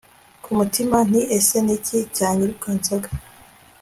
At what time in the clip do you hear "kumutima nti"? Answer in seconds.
0.43-1.21